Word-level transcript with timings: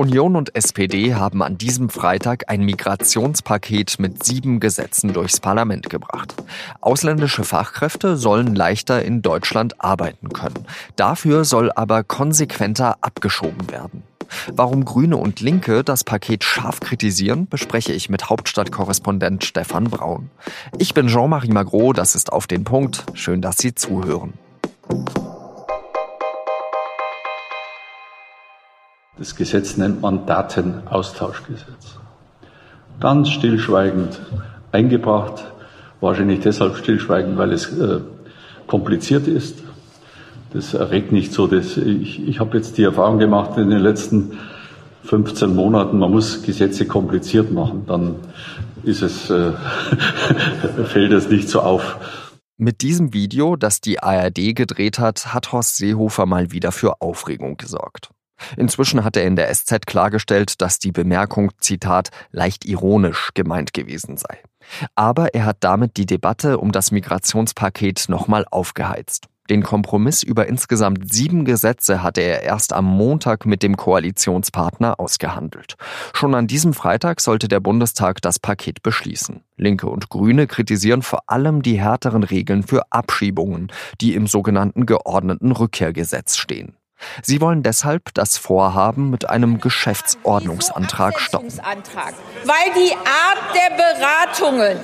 Union 0.00 0.34
und 0.34 0.56
SPD 0.56 1.14
haben 1.14 1.42
an 1.42 1.58
diesem 1.58 1.90
Freitag 1.90 2.44
ein 2.48 2.64
Migrationspaket 2.64 3.98
mit 3.98 4.24
sieben 4.24 4.58
Gesetzen 4.58 5.12
durchs 5.12 5.40
Parlament 5.40 5.90
gebracht. 5.90 6.34
Ausländische 6.80 7.44
Fachkräfte 7.44 8.16
sollen 8.16 8.54
leichter 8.54 9.04
in 9.04 9.20
Deutschland 9.20 9.84
arbeiten 9.84 10.30
können. 10.30 10.64
Dafür 10.96 11.44
soll 11.44 11.70
aber 11.70 12.02
konsequenter 12.02 12.96
abgeschoben 13.02 13.70
werden. 13.70 14.02
Warum 14.50 14.86
Grüne 14.86 15.18
und 15.18 15.40
Linke 15.40 15.84
das 15.84 16.02
Paket 16.02 16.44
scharf 16.44 16.80
kritisieren, 16.80 17.46
bespreche 17.46 17.92
ich 17.92 18.08
mit 18.08 18.30
Hauptstadtkorrespondent 18.30 19.44
Stefan 19.44 19.84
Braun. 19.84 20.30
Ich 20.78 20.94
bin 20.94 21.08
Jean-Marie 21.08 21.52
Magro, 21.52 21.92
das 21.92 22.14
ist 22.14 22.32
auf 22.32 22.46
den 22.46 22.64
Punkt. 22.64 23.04
Schön, 23.12 23.42
dass 23.42 23.58
Sie 23.58 23.74
zuhören. 23.74 24.32
Das 29.20 29.36
Gesetz 29.36 29.76
nennt 29.76 30.00
man 30.00 30.24
Datenaustauschgesetz. 30.24 31.98
Ganz 33.00 33.28
stillschweigend 33.28 34.18
eingebracht, 34.72 35.44
wahrscheinlich 36.00 36.40
deshalb 36.40 36.76
stillschweigend, 36.76 37.36
weil 37.36 37.52
es 37.52 37.70
äh, 37.78 38.00
kompliziert 38.66 39.28
ist. 39.28 39.58
Das 40.54 40.72
erregt 40.72 41.12
nicht 41.12 41.34
so. 41.34 41.46
Das, 41.46 41.76
ich 41.76 42.26
ich 42.26 42.40
habe 42.40 42.56
jetzt 42.56 42.78
die 42.78 42.84
Erfahrung 42.84 43.18
gemacht 43.18 43.58
in 43.58 43.68
den 43.68 43.80
letzten 43.80 44.38
15 45.04 45.54
Monaten, 45.54 45.98
man 45.98 46.10
muss 46.10 46.42
Gesetze 46.42 46.86
kompliziert 46.86 47.52
machen, 47.52 47.84
dann 47.86 48.14
ist 48.84 49.02
es, 49.02 49.28
äh, 49.28 49.52
fällt 50.86 51.12
es 51.12 51.28
nicht 51.28 51.50
so 51.50 51.60
auf. 51.60 51.98
Mit 52.56 52.80
diesem 52.80 53.12
Video, 53.12 53.56
das 53.56 53.82
die 53.82 54.02
ARD 54.02 54.54
gedreht 54.54 54.98
hat, 54.98 55.34
hat 55.34 55.52
Horst 55.52 55.76
Seehofer 55.76 56.24
mal 56.24 56.52
wieder 56.52 56.72
für 56.72 57.02
Aufregung 57.02 57.58
gesorgt. 57.58 58.08
Inzwischen 58.56 59.04
hat 59.04 59.16
er 59.16 59.24
in 59.24 59.36
der 59.36 59.52
SZ 59.54 59.86
klargestellt, 59.86 60.60
dass 60.60 60.78
die 60.78 60.92
Bemerkung, 60.92 61.50
Zitat, 61.60 62.10
leicht 62.30 62.64
ironisch 62.64 63.30
gemeint 63.34 63.72
gewesen 63.72 64.16
sei. 64.16 64.38
Aber 64.94 65.34
er 65.34 65.44
hat 65.46 65.58
damit 65.60 65.96
die 65.96 66.06
Debatte 66.06 66.58
um 66.58 66.72
das 66.72 66.90
Migrationspaket 66.90 68.06
nochmal 68.08 68.46
aufgeheizt. 68.50 69.28
Den 69.50 69.64
Kompromiss 69.64 70.22
über 70.22 70.46
insgesamt 70.46 71.12
sieben 71.12 71.44
Gesetze 71.44 72.04
hatte 72.04 72.20
er 72.20 72.44
erst 72.44 72.72
am 72.72 72.84
Montag 72.84 73.46
mit 73.46 73.64
dem 73.64 73.76
Koalitionspartner 73.76 75.00
ausgehandelt. 75.00 75.74
Schon 76.12 76.36
an 76.36 76.46
diesem 76.46 76.72
Freitag 76.72 77.20
sollte 77.20 77.48
der 77.48 77.58
Bundestag 77.58 78.22
das 78.22 78.38
Paket 78.38 78.84
beschließen. 78.84 79.42
Linke 79.56 79.88
und 79.88 80.08
Grüne 80.08 80.46
kritisieren 80.46 81.02
vor 81.02 81.22
allem 81.26 81.62
die 81.62 81.80
härteren 81.80 82.22
Regeln 82.22 82.62
für 82.62 82.92
Abschiebungen, 82.92 83.72
die 84.00 84.14
im 84.14 84.28
sogenannten 84.28 84.86
geordneten 84.86 85.50
Rückkehrgesetz 85.50 86.36
stehen. 86.36 86.76
Sie 87.22 87.40
wollen 87.40 87.62
deshalb 87.62 88.14
das 88.14 88.36
Vorhaben 88.36 89.10
mit 89.10 89.28
einem 89.28 89.60
Geschäftsordnungsantrag 89.60 91.20
stoppen. 91.20 91.52
Weil 91.52 92.72
die 92.74 92.92
Art 92.92 93.38
der 93.54 93.76
Beratungen, 93.76 94.78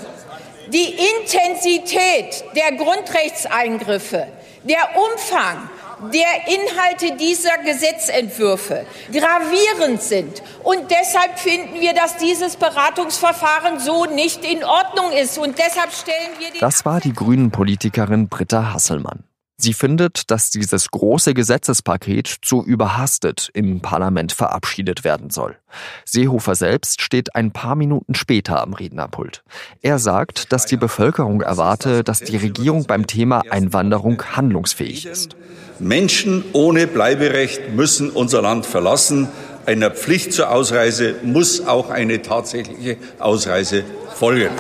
die 0.69 0.97
Intensität 1.21 2.45
der 2.55 2.77
Grundrechtseingriffe, 2.77 4.27
der 4.65 4.89
Umfang 4.97 5.69
der 6.13 6.47
Inhalte 6.47 7.17
dieser 7.17 7.57
Gesetzentwürfe 7.59 8.85
gravierend 9.11 10.03
sind. 10.03 10.43
Und 10.63 10.91
deshalb 10.91 11.39
finden 11.39 11.81
wir, 11.81 11.95
dass 11.95 12.17
dieses 12.19 12.57
Beratungsverfahren 12.57 13.81
so 13.81 14.05
nicht 14.05 14.45
in 14.45 14.63
Ordnung 14.63 15.13
ist. 15.13 15.39
Und 15.39 15.59
deshalb 15.59 15.93
stellen 15.93 16.33
wir 16.39 16.51
die. 16.51 16.59
Das 16.59 16.85
war 16.85 17.01
die 17.01 17.13
Grünen-Politikerin 17.13 18.29
Britta 18.29 18.75
Hasselmann. 18.75 19.26
Sie 19.59 19.73
findet, 19.73 20.31
dass 20.31 20.51
dieses 20.51 20.91
große 20.91 21.33
Gesetzespaket 21.33 22.29
zu 22.43 22.63
überhastet 22.63 23.49
im 23.55 23.81
Parlament 23.81 24.33
verabschiedet 24.33 25.03
werden 25.03 25.31
soll. 25.31 25.57
Seehofer 26.05 26.55
selbst 26.55 27.01
steht 27.01 27.35
ein 27.35 27.53
paar 27.53 27.75
Minuten 27.75 28.15
später 28.15 28.61
am 28.61 28.75
Rednerpult. 28.75 29.43
Er 29.81 29.99
sagt, 29.99 30.53
dass 30.53 30.67
die 30.67 30.77
Bevölkerung 30.77 31.41
erwarte, 31.41 32.05
dass 32.05 32.21
die 32.21 32.37
Regierung 32.37 32.85
beim 32.85 33.07
Thema 33.07 33.43
Einwanderung 33.49 34.23
handlungsfähig 34.23 35.07
ist. 35.07 35.37
Menschen 35.79 36.45
ohne 36.53 36.87
Bleiberecht 36.87 37.71
müssen 37.75 38.11
unser 38.11 38.43
Land 38.43 38.67
verlassen. 38.67 39.29
Einer 39.65 39.91
Pflicht 39.91 40.35
zur 40.35 40.51
Ausreise 40.51 41.15
muss 41.23 41.67
auch 41.67 41.89
eine 41.89 42.21
tatsächliche 42.21 42.99
Ausreise 43.19 43.85
folgen. 44.15 44.51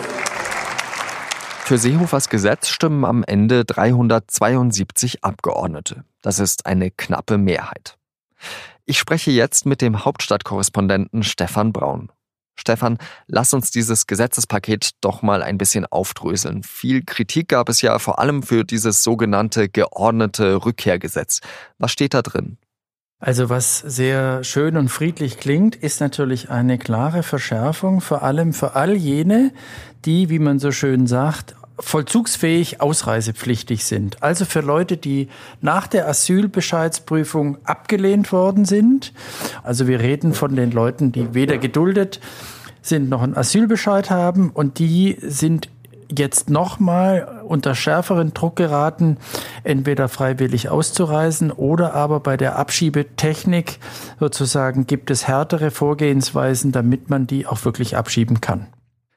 Für 1.66 1.78
Seehofers 1.78 2.28
Gesetz 2.28 2.68
stimmen 2.68 3.04
am 3.04 3.24
Ende 3.24 3.64
372 3.64 5.24
Abgeordnete. 5.24 6.04
Das 6.22 6.38
ist 6.38 6.64
eine 6.64 6.92
knappe 6.92 7.38
Mehrheit. 7.38 7.98
Ich 8.84 9.00
spreche 9.00 9.32
jetzt 9.32 9.66
mit 9.66 9.82
dem 9.82 10.04
Hauptstadtkorrespondenten 10.04 11.24
Stefan 11.24 11.72
Braun. 11.72 12.12
Stefan, 12.54 12.98
lass 13.26 13.52
uns 13.52 13.72
dieses 13.72 14.06
Gesetzespaket 14.06 14.90
doch 15.00 15.22
mal 15.22 15.42
ein 15.42 15.58
bisschen 15.58 15.86
aufdröseln. 15.86 16.62
Viel 16.62 17.02
Kritik 17.04 17.48
gab 17.48 17.68
es 17.68 17.82
ja 17.82 17.98
vor 17.98 18.20
allem 18.20 18.44
für 18.44 18.62
dieses 18.62 19.02
sogenannte 19.02 19.68
geordnete 19.68 20.64
Rückkehrgesetz. 20.64 21.40
Was 21.78 21.90
steht 21.90 22.14
da 22.14 22.22
drin? 22.22 22.58
Also 23.18 23.48
was 23.48 23.78
sehr 23.78 24.44
schön 24.44 24.76
und 24.76 24.90
friedlich 24.90 25.38
klingt, 25.38 25.74
ist 25.74 26.00
natürlich 26.00 26.50
eine 26.50 26.76
klare 26.76 27.22
Verschärfung, 27.22 28.02
vor 28.02 28.22
allem 28.22 28.52
für 28.52 28.74
all 28.74 28.94
jene, 28.94 29.52
die, 30.04 30.28
wie 30.28 30.38
man 30.38 30.58
so 30.58 30.70
schön 30.70 31.06
sagt, 31.06 31.55
vollzugsfähig 31.78 32.80
ausreisepflichtig 32.80 33.84
sind. 33.84 34.22
Also 34.22 34.44
für 34.44 34.60
Leute, 34.60 34.96
die 34.96 35.28
nach 35.60 35.86
der 35.86 36.08
Asylbescheidsprüfung 36.08 37.58
abgelehnt 37.64 38.32
worden 38.32 38.64
sind. 38.64 39.12
Also 39.62 39.86
wir 39.86 40.00
reden 40.00 40.32
von 40.32 40.56
den 40.56 40.70
Leuten, 40.70 41.12
die 41.12 41.34
weder 41.34 41.58
geduldet 41.58 42.20
sind 42.82 43.08
noch 43.08 43.22
einen 43.22 43.36
Asylbescheid 43.36 44.10
haben 44.10 44.50
und 44.50 44.78
die 44.78 45.16
sind 45.20 45.68
jetzt 46.16 46.50
nochmal 46.50 47.42
unter 47.46 47.74
schärferen 47.74 48.32
Druck 48.32 48.56
geraten, 48.56 49.16
entweder 49.64 50.08
freiwillig 50.08 50.68
auszureisen 50.68 51.50
oder 51.50 51.94
aber 51.94 52.20
bei 52.20 52.36
der 52.36 52.56
Abschiebetechnik 52.56 53.78
sozusagen 54.20 54.86
gibt 54.86 55.10
es 55.10 55.26
härtere 55.26 55.70
Vorgehensweisen, 55.70 56.70
damit 56.70 57.10
man 57.10 57.26
die 57.26 57.46
auch 57.46 57.64
wirklich 57.64 57.96
abschieben 57.96 58.40
kann. 58.40 58.66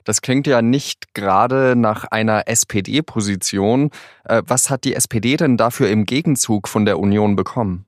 Das 0.10 0.24
klingt 0.24 0.48
ja 0.48 0.64
nicht 0.64 1.14
gerade 1.14 1.76
nach 1.76 2.04
einer 2.04 2.48
SPD-Position. 2.48 3.92
Äh, 4.24 4.42
was 4.44 4.72
hat 4.72 4.84
die 4.84 4.96
SPD 4.96 5.38
denn 5.38 5.56
dafür 5.56 5.92
im 5.92 6.06
Gegenzug 6.06 6.68
von 6.68 6.84
der 6.86 6.98
Union 6.98 7.36
bekommen? 7.36 7.86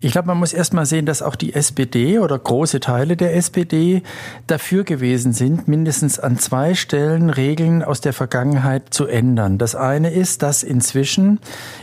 Ich 0.00 0.12
glaube, 0.12 0.26
man 0.26 0.38
muss 0.38 0.52
erst 0.52 0.74
mal 0.74 0.84
sehen, 0.84 1.06
dass 1.06 1.22
auch 1.22 1.36
die 1.36 1.54
SPD 1.54 2.18
oder 2.18 2.36
große 2.36 2.80
Teile 2.80 3.16
der 3.16 3.36
SPD 3.36 4.02
dafür 4.46 4.82
gewesen 4.84 5.32
sind, 5.32 5.68
mindestens 5.68 6.18
an 6.18 6.36
zwei 6.36 6.74
Stellen 6.74 7.30
Regeln 7.30 7.82
aus 7.82 8.00
der 8.00 8.12
Vergangenheit 8.12 8.92
zu 8.92 9.06
ändern. 9.06 9.56
Das 9.56 9.74
eine 9.76 10.10
ist, 10.10 10.42
dass 10.42 10.64
inzwischen 10.64 11.38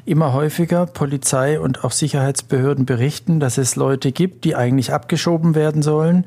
immer 0.06 0.34
häufiger 0.34 0.86
Polizei 0.86 1.60
und 1.60 1.84
auch 1.86 1.94
Sicherheitsbehörden 1.94 2.86
berichten, 2.86 3.40
dass 3.40 3.58
es 3.58 3.78
Leute 3.78 4.12
gibt, 4.12 4.44
die 4.44 4.56
eigentlich 4.56 4.94
abgeschoben 4.94 5.56
werden 5.56 5.82
sollen, 5.82 6.26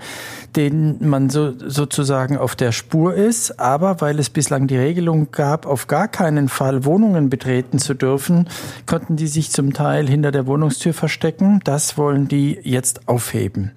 denen 0.56 1.06
man 1.06 1.28
so, 1.28 1.52
sozusagen 1.56 2.38
auf 2.38 2.56
der 2.56 2.72
Spur 2.72 3.14
ist, 3.14 3.60
aber 3.60 4.00
weil 4.00 4.18
es 4.18 4.30
bislang 4.30 4.66
die 4.66 4.78
Regelung 4.78 5.30
gab, 5.32 5.66
auf 5.66 5.86
gar 5.86 6.08
keinen 6.08 6.48
Fall 6.48 6.84
Wohnungen 6.84 7.28
betreten 7.28 7.78
zu 7.78 7.94
dürfen, 7.94 8.48
konnten 8.86 9.16
die 9.16 9.28
sich 9.28 9.52
zum 9.52 9.74
Teil 9.74 10.08
hinter 10.08 10.32
der 10.32 10.46
Wohnungstür 10.46 10.94
verstecken. 10.94 11.60
Das 11.74 11.98
wollen 11.98 12.28
die 12.28 12.56
jetzt 12.62 13.08
aufheben. 13.08 13.72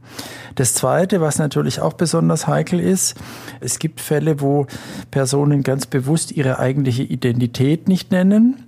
Das 0.54 0.76
Zweite, 0.76 1.20
was 1.20 1.40
natürlich 1.40 1.80
auch 1.80 1.94
besonders 1.94 2.46
heikel 2.46 2.80
ist, 2.80 3.16
es 3.60 3.80
gibt 3.80 4.02
Fälle, 4.02 4.40
wo 4.40 4.68
Personen 5.10 5.64
ganz 5.64 5.88
bewusst 5.88 6.32
ihre 6.32 6.60
eigentliche 6.60 7.02
Identität 7.02 7.88
nicht 7.88 8.12
nennen 8.12 8.64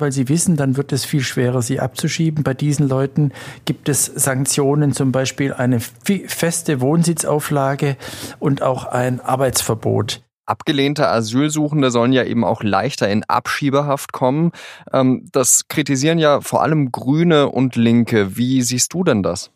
weil 0.00 0.12
sie 0.12 0.28
wissen, 0.28 0.56
dann 0.56 0.76
wird 0.76 0.92
es 0.92 1.04
viel 1.04 1.22
schwerer, 1.22 1.60
sie 1.60 1.80
abzuschieben. 1.80 2.44
Bei 2.44 2.54
diesen 2.54 2.88
Leuten 2.88 3.32
gibt 3.64 3.88
es 3.88 4.04
Sanktionen, 4.04 4.92
zum 4.92 5.10
Beispiel 5.10 5.52
eine 5.52 5.80
feste 5.80 6.80
Wohnsitzauflage 6.80 7.96
und 8.38 8.62
auch 8.62 8.84
ein 8.84 9.20
Arbeitsverbot. 9.20 10.22
Abgelehnte 10.48 11.08
Asylsuchende 11.08 11.90
sollen 11.90 12.12
ja 12.12 12.24
eben 12.24 12.44
auch 12.44 12.62
leichter 12.62 13.08
in 13.08 13.24
Abschiebehaft 13.24 14.12
kommen. 14.12 14.52
Ähm, 14.92 15.28
das 15.32 15.68
kritisieren 15.68 16.18
ja 16.18 16.40
vor 16.40 16.62
allem 16.62 16.90
Grüne 16.90 17.48
und 17.48 17.76
Linke. 17.76 18.36
Wie 18.36 18.62
siehst 18.62 18.94
du 18.94 19.04
denn 19.04 19.22
das? 19.22 19.50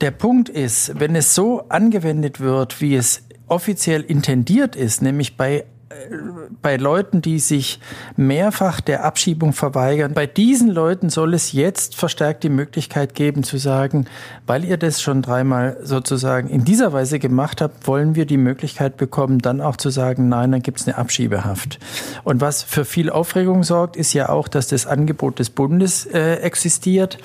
Der 0.00 0.10
Punkt 0.10 0.48
ist, 0.48 0.98
wenn 1.00 1.16
es 1.16 1.34
so 1.34 1.68
angewendet 1.68 2.40
wird, 2.40 2.80
wie 2.80 2.96
es 2.96 3.22
offiziell 3.46 4.02
intendiert 4.02 4.76
ist, 4.76 5.00
nämlich 5.00 5.36
bei 5.36 5.64
bei 6.62 6.76
Leuten, 6.76 7.22
die 7.22 7.38
sich 7.38 7.78
mehrfach 8.16 8.80
der 8.80 9.04
Abschiebung 9.04 9.52
verweigern, 9.52 10.14
bei 10.14 10.26
diesen 10.26 10.68
Leuten 10.68 11.10
soll 11.10 11.32
es 11.32 11.52
jetzt 11.52 11.94
verstärkt 11.94 12.42
die 12.42 12.48
Möglichkeit 12.48 13.14
geben 13.14 13.44
zu 13.44 13.56
sagen, 13.56 14.06
weil 14.48 14.64
ihr 14.64 14.78
das 14.78 15.00
schon 15.00 15.22
dreimal 15.22 15.76
sozusagen 15.82 16.48
in 16.48 16.64
dieser 16.64 16.92
Weise 16.92 17.20
gemacht 17.20 17.60
habt, 17.60 17.86
wollen 17.86 18.16
wir 18.16 18.26
die 18.26 18.36
Möglichkeit 18.36 18.96
bekommen, 18.96 19.38
dann 19.38 19.60
auch 19.60 19.76
zu 19.76 19.90
sagen, 19.90 20.28
nein, 20.28 20.50
dann 20.50 20.62
gibt 20.62 20.80
es 20.80 20.88
eine 20.88 20.98
Abschiebehaft. 20.98 21.78
Und 22.24 22.40
was 22.40 22.64
für 22.64 22.84
viel 22.84 23.08
Aufregung 23.08 23.62
sorgt, 23.62 23.94
ist 23.94 24.12
ja 24.12 24.28
auch, 24.28 24.48
dass 24.48 24.66
das 24.66 24.86
Angebot 24.86 25.38
des 25.38 25.50
Bundes 25.50 26.04
äh, 26.06 26.36
existiert, 26.36 27.18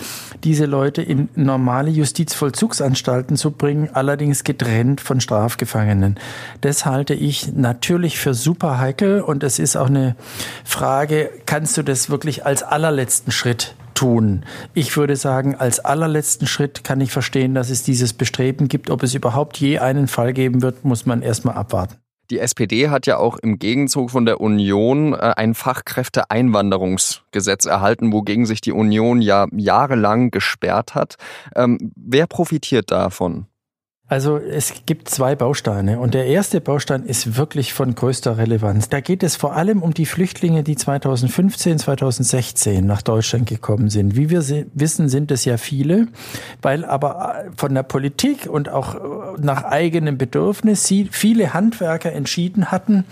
diese 0.44 0.66
Leute 0.66 1.02
in 1.02 1.30
normale 1.34 1.90
Justizvollzugsanstalten 1.90 3.38
zu 3.38 3.50
bringen, 3.50 3.90
allerdings 3.92 4.44
getrennt 4.44 5.02
von 5.02 5.20
Strafgefangenen. 5.20 6.20
Das 6.62 6.86
halte 6.86 7.16
ich 7.16 7.54
natürlich 7.54 8.20
für 8.20 8.36
super 8.36 8.51
super 8.52 8.80
heikel 8.80 9.22
und 9.22 9.44
es 9.44 9.60
ist 9.60 9.78
auch 9.78 9.88
eine 9.88 10.18
Frage, 10.66 11.30
kannst 11.46 11.78
du 11.78 11.84
das 11.84 12.10
wirklich 12.10 12.46
als 12.46 12.64
allerletzten 12.64 13.32
Schritt 13.32 13.76
tun. 13.94 14.44
Ich 14.74 14.98
würde 14.98 15.16
sagen, 15.16 15.56
als 15.56 15.80
allerletzten 15.80 16.48
Schritt 16.48 16.84
kann 16.84 17.00
ich 17.00 17.14
verstehen, 17.14 17.56
dass 17.56 17.70
es 17.70 17.84
dieses 17.84 18.12
Bestreben 18.12 18.68
gibt. 18.68 18.90
Ob 18.90 19.04
es 19.04 19.16
überhaupt 19.16 19.56
je 19.56 19.80
einen 19.80 20.10
Fall 20.10 20.34
geben 20.34 20.62
wird, 20.62 20.84
muss 20.84 21.06
man 21.06 21.22
erstmal 21.22 21.56
abwarten. 21.56 21.96
Die 22.30 22.40
SPD 22.40 22.90
hat 22.90 23.08
ja 23.08 23.16
auch 23.16 23.38
im 23.38 23.58
Gegenzug 23.58 24.12
von 24.12 24.26
der 24.26 24.42
Union 24.42 25.14
äh, 25.14 25.32
ein 25.38 25.54
Fachkräfteeinwanderungsgesetz 25.54 27.66
erhalten, 27.66 28.12
wogegen 28.12 28.46
sich 28.46 28.60
die 28.60 28.74
Union 28.74 29.22
ja 29.22 29.48
jahrelang 29.54 30.30
gesperrt 30.30 30.94
hat. 30.94 31.16
Ähm, 31.56 31.94
wer 31.96 32.28
profitiert 32.28 32.92
davon? 32.92 33.46
Also 34.12 34.38
es 34.38 34.74
gibt 34.86 35.08
zwei 35.08 35.38
Bausteine 35.38 35.98
und 35.98 36.14
der 36.14 36.26
erste 36.26 36.60
Baustein 36.60 37.06
ist 37.06 37.38
wirklich 37.38 37.72
von 37.72 37.96
größter 37.96 38.38
Relevanz. 38.38 38.90
Da 38.90 39.00
geht 39.00 39.24
es 39.24 39.38
vor 39.38 39.56
allem 39.56 39.82
um 39.82 39.94
die 39.94 40.06
Flüchtlinge, 40.06 40.64
die 40.64 40.76
2015, 40.76 41.80
2016 41.80 42.86
nach 42.86 43.02
Deutschland 43.04 43.48
gekommen 43.48 43.90
sind. 43.90 44.18
Wie 44.18 44.30
wir 44.30 44.44
wissen, 44.74 45.08
sind 45.08 45.32
es 45.32 45.46
ja 45.46 45.56
viele, 45.56 46.10
weil 46.62 46.84
aber 46.84 47.46
äh, 47.46 47.52
von 47.56 47.74
der 47.74 47.84
Politik 47.84 48.48
und 48.48 48.68
auch 48.68 48.96
äh, 48.96 49.00
nach 49.40 49.64
eigenem 49.64 50.18
Bedürfnis 50.18 50.94
viele 51.12 51.54
Handwerker 51.54 52.12
entschieden 52.12 52.70
hatten, 52.70 53.06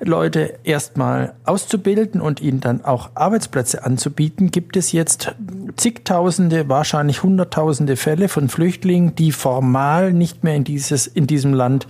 Leute 0.00 0.58
erstmal 0.64 1.34
auszubilden 1.44 2.20
und 2.20 2.40
ihnen 2.40 2.60
dann 2.60 2.84
auch 2.84 3.10
Arbeitsplätze 3.14 3.84
anzubieten, 3.84 4.50
gibt 4.50 4.76
es 4.76 4.92
jetzt 4.92 5.34
zigtausende, 5.76 6.68
wahrscheinlich 6.68 7.22
hunderttausende 7.22 7.96
Fälle 7.96 8.28
von 8.28 8.48
Flüchtlingen, 8.48 9.14
die 9.14 9.32
formal 9.32 10.12
nicht 10.12 10.44
mehr 10.44 10.56
in, 10.56 10.64
dieses, 10.64 11.06
in 11.06 11.26
diesem 11.26 11.54
Land 11.54 11.86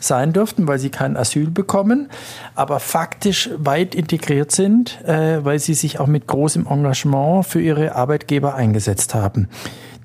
sein 0.00 0.32
dürften, 0.32 0.66
weil 0.66 0.78
sie 0.78 0.90
kein 0.90 1.16
Asyl 1.16 1.50
bekommen, 1.50 2.08
aber 2.54 2.80
faktisch 2.80 3.50
weit 3.56 3.94
integriert 3.94 4.52
sind, 4.52 5.04
äh, 5.04 5.44
weil 5.44 5.58
sie 5.58 5.74
sich 5.74 5.98
auch 6.00 6.06
mit 6.06 6.26
großem 6.26 6.66
Engagement 6.66 7.46
für 7.46 7.60
ihre 7.60 7.94
Arbeitgeber 7.94 8.54
eingesetzt 8.54 9.14
haben. 9.14 9.48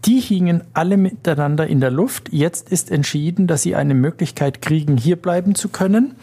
Die 0.06 0.20
hingen 0.20 0.64
alle 0.74 0.98
miteinander 0.98 1.66
in 1.66 1.80
der 1.80 1.92
Luft. 1.92 2.28
Jetzt 2.32 2.70
ist 2.70 2.92
entschieden, 2.92 3.48
dass 3.48 3.62
sie 3.62 3.76
eine 3.76 3.94
Möglichkeit 3.94 4.62
kriegen, 4.62 4.98
hier 4.98 5.16
bleiben 5.16 5.56
zu 5.56 5.70
können. 5.70 6.16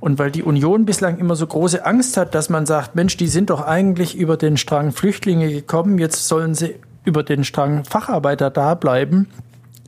Und 0.00 0.18
weil 0.18 0.30
die 0.30 0.42
Union 0.42 0.84
bislang 0.84 1.18
immer 1.18 1.34
so 1.34 1.46
große 1.46 1.86
Angst 1.86 2.18
hat, 2.18 2.34
dass 2.34 2.50
man 2.50 2.66
sagt, 2.66 2.94
Mensch, 2.94 3.16
die 3.16 3.28
sind 3.28 3.48
doch 3.48 3.66
eigentlich 3.66 4.16
über 4.16 4.36
den 4.36 4.58
Strang 4.58 4.92
Flüchtlinge 4.92 5.50
gekommen, 5.50 5.98
jetzt 5.98 6.28
sollen 6.28 6.54
sie 6.54 6.74
über 7.04 7.22
den 7.22 7.42
Strang 7.44 7.84
Facharbeiter 7.84 8.50
da 8.50 8.74
bleiben, 8.74 9.28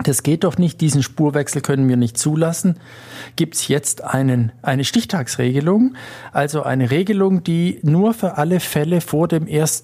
das 0.08 0.22
geht 0.22 0.44
doch 0.44 0.58
nicht, 0.58 0.80
diesen 0.80 1.02
Spurwechsel 1.02 1.60
können 1.60 1.88
wir 1.88 1.96
nicht 1.96 2.16
zulassen. 2.18 2.78
Gibt 3.36 3.54
es 3.54 3.68
jetzt 3.68 4.04
einen, 4.04 4.52
eine 4.62 4.84
Stichtagsregelung, 4.84 5.96
also 6.32 6.62
eine 6.62 6.90
Regelung, 6.90 7.42
die 7.42 7.80
nur 7.82 8.14
für 8.14 8.36
alle 8.38 8.60
Fälle 8.60 9.00
vor 9.00 9.28
dem 9.28 9.46
1. 9.46 9.82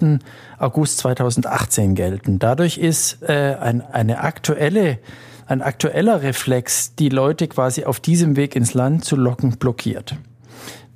August 0.58 0.98
2018 0.98 1.94
gelten. 1.94 2.38
Dadurch 2.38 2.78
ist 2.78 3.22
äh, 3.22 3.56
ein, 3.60 3.80
eine 3.80 4.20
aktuelle, 4.20 4.98
ein 5.46 5.62
aktueller 5.62 6.22
Reflex, 6.22 6.94
die 6.94 7.08
Leute 7.08 7.48
quasi 7.48 7.84
auf 7.84 8.00
diesem 8.00 8.36
Weg 8.36 8.54
ins 8.56 8.74
Land 8.74 9.04
zu 9.04 9.16
locken, 9.16 9.58
blockiert. 9.58 10.16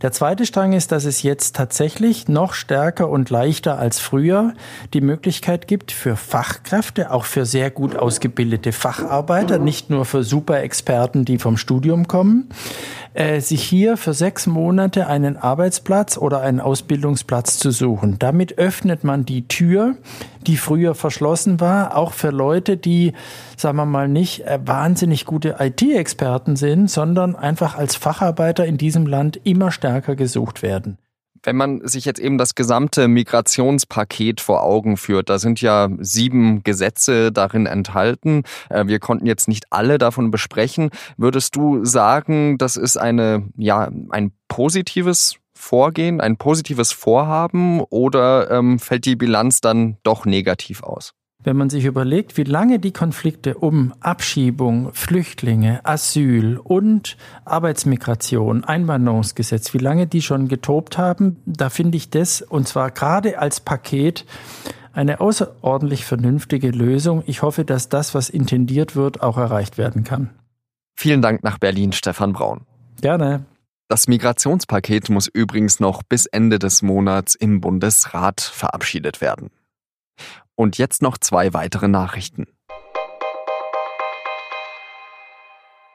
Der 0.05 0.13
zweite 0.13 0.45
Strang 0.45 0.75
ist, 0.75 0.93
dass 0.93 1.07
es 1.07 1.23
jetzt 1.23 1.57
tatsächlich 1.57 2.29
noch 2.29 2.53
stärker 2.53 3.09
und 3.09 3.31
leichter 3.31 3.79
als 3.79 4.01
früher 4.01 4.53
die 4.93 5.01
Möglichkeit 5.01 5.67
gibt 5.67 5.93
für 5.93 6.15
Fachkräfte, 6.15 7.11
auch 7.11 7.25
für 7.25 7.47
sehr 7.47 7.71
gut 7.71 7.97
ausgebildete 7.97 8.73
Facharbeiter, 8.73 9.57
nicht 9.57 9.89
nur 9.89 10.05
für 10.05 10.23
Superexperten, 10.23 11.25
die 11.25 11.39
vom 11.39 11.57
Studium 11.57 12.07
kommen, 12.07 12.51
äh, 13.15 13.41
sich 13.41 13.63
hier 13.63 13.97
für 13.97 14.13
sechs 14.13 14.47
Monate 14.47 15.07
einen 15.07 15.39
Arbeitsplatz 15.39 16.19
oder 16.19 16.43
einen 16.43 16.61
Ausbildungsplatz 16.61 17.59
zu 17.59 17.71
suchen. 17.71 18.19
Damit 18.19 18.59
öffnet 18.59 19.05
man 19.05 19.25
die 19.25 19.49
Tür, 19.49 19.97
die 20.45 20.57
früher 20.57 20.95
verschlossen 20.95 21.61
war, 21.61 21.97
auch 21.97 22.13
für 22.13 22.31
Leute, 22.31 22.77
die, 22.77 23.13
sagen 23.57 23.77
wir 23.77 23.87
mal, 23.87 24.09
nicht 24.09 24.47
äh, 24.47 24.59
wahnsinnig 24.65 25.25
gute 25.25 25.57
IT-Experten 25.59 26.57
sind, 26.57 26.91
sondern 26.91 27.37
einfach 27.37 27.77
als 27.77 27.97
Facharbeiter 27.97 28.65
in 28.65 28.79
diesem 28.79 29.07
Land 29.07 29.41
immer 29.45 29.71
stärker 29.71 30.17
gesucht 30.17 30.63
werden. 30.63 30.99
Wenn 31.45 31.57
man 31.57 31.87
sich 31.87 32.07
jetzt 32.07 32.21
eben 32.21 32.39
das 32.39 32.55
gesamte 32.55 33.07
Migrationspaket 33.07 34.41
vor 34.41 34.63
Augen 34.63 34.97
führt, 34.97 35.29
da 35.29 35.39
sind 35.39 35.61
ja 35.61 35.91
sieben 35.99 36.63
Gesetze 36.65 37.33
darin 37.33 37.67
enthalten. 37.67 38.45
Äh, 38.71 38.87
wir 38.87 38.99
konnten 38.99 39.27
jetzt 39.27 39.47
nicht 39.47 39.67
alle 39.71 39.99
davon 39.99 40.31
besprechen. 40.31 40.91
Würdest 41.17 41.55
du 41.55 41.85
sagen, 41.85 42.57
das 42.59 42.77
ist 42.77 42.97
eine, 42.97 43.47
ja, 43.57 43.91
ein 44.11 44.33
positives 44.49 45.37
Vorgehen, 45.65 46.21
ein 46.21 46.37
positives 46.37 46.93
Vorhaben 46.93 47.81
oder 47.81 48.51
ähm, 48.51 48.79
fällt 48.79 49.07
die 49.07 49.17
Bilanz 49.17 49.63
dann 49.63 49.97
doch 50.03 50.27
negativ 50.27 50.83
aus? 50.83 51.13
Wenn 51.43 51.57
man 51.57 51.71
sich 51.71 51.87
überlegt, 51.87 52.37
wie 52.37 52.45
lange 52.45 52.79
die 52.79 52.93
Konflikte 52.93 53.57
um 53.57 53.95
Abschiebung, 54.01 54.93
Flüchtlinge, 54.93 55.81
Asyl 55.85 56.59
und 56.59 57.17
Arbeitsmigration, 57.47 58.65
Einwanderungsgesetz, 58.65 59.73
wie 59.73 59.79
lange 59.79 60.07
die 60.07 60.21
schon 60.21 60.49
getobt 60.49 60.99
haben, 60.99 61.39
da 61.47 61.71
finde 61.71 61.97
ich 61.97 62.11
das, 62.11 62.43
und 62.43 62.69
zwar 62.69 62.91
gerade 62.91 63.39
als 63.39 63.61
Paket, 63.61 64.27
eine 64.93 65.21
außerordentlich 65.21 66.05
vernünftige 66.05 66.71
Lösung. 66.71 67.23
Ich 67.27 67.41
hoffe, 67.41 67.65
dass 67.65 67.89
das, 67.89 68.15
was 68.15 68.29
intendiert 68.29 68.97
wird, 68.97 69.23
auch 69.23 69.39
erreicht 69.39 69.79
werden 69.79 70.05
kann. 70.05 70.31
Vielen 70.95 71.23
Dank 71.23 71.43
nach 71.43 71.59
Berlin, 71.59 71.93
Stefan 71.93 72.35
Braun. 72.35 72.67
Gerne. 73.01 73.45
Das 73.87 74.09
Migrationspaket 74.09 75.11
muss 75.11 75.29
übrigens 75.29 75.79
noch 75.79 76.03
bis 76.03 76.25
Ende 76.25 76.59
des 76.59 76.81
Monats 76.81 77.35
im 77.35 77.61
Bundesrat 77.61 78.41
verabschiedet 78.41 79.21
werden. 79.21 79.51
Und 80.55 80.79
jetzt 80.79 81.03
noch 81.03 81.19
zwei 81.19 81.53
weitere 81.53 81.89
Nachrichten. 81.89 82.47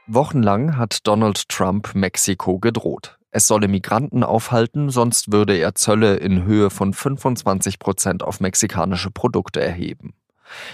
Wochenlang 0.06 0.78
hat 0.78 1.08
Donald 1.08 1.50
Trump 1.50 1.96
Mexiko 1.96 2.60
gedroht. 2.60 3.18
Es 3.32 3.48
solle 3.48 3.68
Migranten 3.68 4.24
aufhalten, 4.24 4.90
sonst 4.90 5.32
würde 5.32 5.56
er 5.56 5.74
Zölle 5.74 6.18
in 6.18 6.44
Höhe 6.44 6.70
von 6.70 6.94
25 6.94 7.80
Prozent 7.80 8.24
auf 8.24 8.40
mexikanische 8.40 9.12
Produkte 9.12 9.62
erheben. 9.62 10.14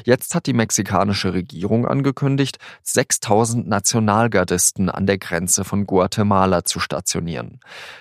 Jetzt 0.03 0.35
hat 0.35 0.45
die 0.45 0.53
mexikanische 0.53 1.33
Regierung 1.33 1.87
angekündigt, 1.87 2.57
6000 2.83 3.67
Nationalgardisten 3.67 4.89
an 4.89 5.05
der 5.05 5.17
Grenze 5.17 5.63
von 5.63 5.85
Guatemala 5.85 6.63
zu 6.63 6.79
stationieren. 6.79 7.59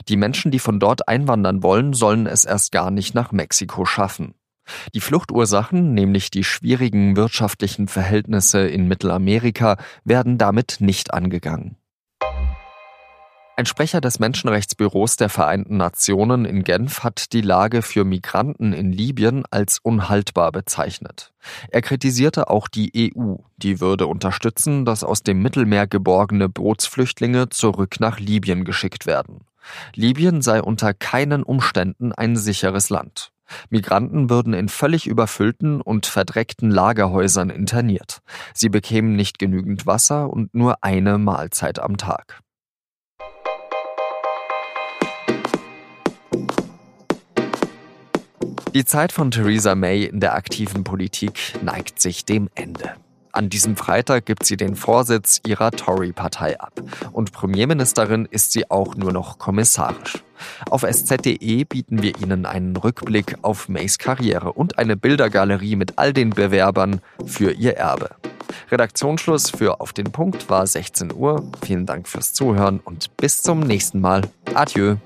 Die 0.08 0.16
Menschen, 0.16 0.50
die 0.50 0.58
von 0.58 0.80
dort 0.80 1.08
einwandern 1.08 1.62
wollen, 1.62 1.92
sollen 1.92 2.26
es 2.26 2.44
erst 2.44 2.72
gar 2.72 2.90
nicht 2.90 3.14
nach 3.14 3.32
Mexiko 3.32 3.84
schaffen. 3.84 4.34
Die 4.94 5.00
Fluchtursachen, 5.00 5.92
nämlich 5.92 6.30
die 6.30 6.44
schwierigen 6.44 7.16
wirtschaftlichen 7.16 7.88
Verhältnisse 7.88 8.66
in 8.66 8.88
Mittelamerika, 8.88 9.76
werden 10.04 10.38
damit 10.38 10.76
nicht 10.80 11.12
angegangen. 11.12 11.76
Ein 13.56 13.66
Sprecher 13.66 14.00
des 14.00 14.18
Menschenrechtsbüros 14.18 15.16
der 15.16 15.28
Vereinten 15.28 15.76
Nationen 15.76 16.44
in 16.44 16.64
Genf 16.64 17.04
hat 17.04 17.32
die 17.32 17.40
Lage 17.40 17.82
für 17.82 18.04
Migranten 18.04 18.72
in 18.72 18.90
Libyen 18.90 19.44
als 19.48 19.78
unhaltbar 19.78 20.50
bezeichnet. 20.50 21.32
Er 21.70 21.80
kritisierte 21.80 22.50
auch 22.50 22.66
die 22.66 23.12
EU, 23.16 23.36
die 23.56 23.80
würde 23.80 24.08
unterstützen, 24.08 24.84
dass 24.84 25.04
aus 25.04 25.22
dem 25.22 25.40
Mittelmeer 25.40 25.86
geborgene 25.86 26.48
Bootsflüchtlinge 26.48 27.48
zurück 27.48 28.00
nach 28.00 28.18
Libyen 28.18 28.64
geschickt 28.64 29.06
werden. 29.06 29.44
Libyen 29.94 30.42
sei 30.42 30.60
unter 30.60 30.92
keinen 30.92 31.44
Umständen 31.44 32.12
ein 32.12 32.36
sicheres 32.36 32.90
Land. 32.90 33.30
Migranten 33.70 34.30
würden 34.30 34.52
in 34.52 34.68
völlig 34.68 35.06
überfüllten 35.06 35.80
und 35.80 36.06
verdreckten 36.06 36.72
Lagerhäusern 36.72 37.50
interniert. 37.50 38.18
Sie 38.52 38.68
bekämen 38.68 39.14
nicht 39.14 39.38
genügend 39.38 39.86
Wasser 39.86 40.28
und 40.28 40.54
nur 40.54 40.82
eine 40.82 41.18
Mahlzeit 41.18 41.78
am 41.78 41.98
Tag. 41.98 42.40
Die 48.74 48.84
Zeit 48.84 49.12
von 49.12 49.30
Theresa 49.30 49.76
May 49.76 50.02
in 50.02 50.18
der 50.18 50.34
aktiven 50.34 50.82
Politik 50.82 51.38
neigt 51.62 52.00
sich 52.00 52.24
dem 52.24 52.50
Ende. 52.56 52.96
An 53.30 53.48
diesem 53.48 53.76
Freitag 53.76 54.26
gibt 54.26 54.44
sie 54.44 54.56
den 54.56 54.74
Vorsitz 54.74 55.40
ihrer 55.46 55.70
Tory-Partei 55.70 56.58
ab. 56.58 56.72
Und 57.12 57.30
Premierministerin 57.30 58.26
ist 58.28 58.50
sie 58.50 58.68
auch 58.72 58.96
nur 58.96 59.12
noch 59.12 59.38
kommissarisch. 59.38 60.24
Auf 60.70 60.82
sz.de 60.82 61.64
bieten 61.64 62.02
wir 62.02 62.18
Ihnen 62.20 62.46
einen 62.46 62.76
Rückblick 62.76 63.36
auf 63.42 63.68
Mays 63.68 63.98
Karriere 63.98 64.52
und 64.52 64.76
eine 64.76 64.96
Bildergalerie 64.96 65.76
mit 65.76 65.96
all 65.96 66.12
den 66.12 66.30
Bewerbern 66.30 67.00
für 67.24 67.52
ihr 67.52 67.76
Erbe. 67.76 68.10
Redaktionsschluss 68.72 69.50
für 69.50 69.80
Auf 69.80 69.92
den 69.92 70.10
Punkt 70.10 70.50
war 70.50 70.66
16 70.66 71.12
Uhr. 71.12 71.48
Vielen 71.64 71.86
Dank 71.86 72.08
fürs 72.08 72.32
Zuhören 72.32 72.80
und 72.80 73.16
bis 73.16 73.40
zum 73.40 73.60
nächsten 73.60 74.00
Mal. 74.00 74.22
Adieu. 74.52 74.96